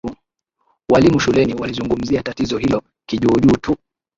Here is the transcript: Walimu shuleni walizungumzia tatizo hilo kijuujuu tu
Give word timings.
Walimu 0.91 1.19
shuleni 1.19 1.53
walizungumzia 1.53 2.23
tatizo 2.23 2.57
hilo 2.57 2.81
kijuujuu 3.05 3.57
tu 3.57 3.75